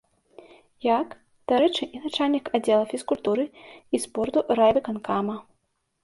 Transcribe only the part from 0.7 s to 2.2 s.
Як, дарэчы, і